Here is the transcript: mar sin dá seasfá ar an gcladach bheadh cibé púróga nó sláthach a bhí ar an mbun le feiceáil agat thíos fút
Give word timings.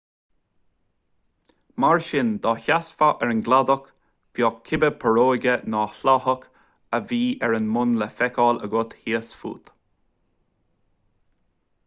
mar 1.83 1.99
sin 2.05 2.29
dá 2.45 2.53
seasfá 2.67 3.09
ar 3.25 3.33
an 3.33 3.43
gcladach 3.49 3.91
bheadh 4.39 4.55
cibé 4.71 4.89
púróga 5.03 5.53
nó 5.75 5.83
sláthach 5.99 6.47
a 6.99 7.01
bhí 7.11 7.19
ar 7.49 7.57
an 7.59 7.69
mbun 7.75 7.93
le 7.99 8.07
feiceáil 8.17 8.63
agat 8.69 8.95
thíos 9.03 9.29
fút 9.43 9.69